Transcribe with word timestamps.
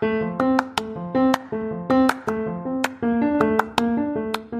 Thank 0.00 0.40
you. 0.42 0.49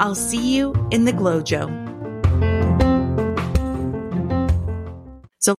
I'll 0.00 0.14
see 0.14 0.56
you 0.56 0.72
in 0.90 1.04
the 1.04 1.12
GlowJo. 1.12 1.79